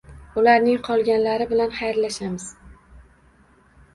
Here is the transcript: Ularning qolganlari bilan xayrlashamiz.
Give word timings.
Ularning 0.41 0.79
qolganlari 0.87 1.47
bilan 1.51 1.75
xayrlashamiz. 1.79 2.47